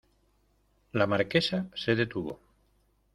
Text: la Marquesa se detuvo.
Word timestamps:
la 0.93 1.05
Marquesa 1.05 1.69
se 1.75 1.93
detuvo. 1.95 2.39